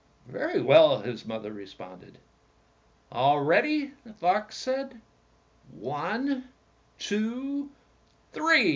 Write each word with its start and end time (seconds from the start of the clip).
"Very 0.25 0.59
well," 0.59 1.01
his 1.03 1.27
mother 1.27 1.51
responded. 1.53 2.17
"All 3.11 3.39
ready," 3.41 3.93
the 4.03 4.15
fox 4.15 4.57
said; 4.57 4.99
"one, 5.69 6.49
two, 6.97 7.69
three!" 8.31 8.69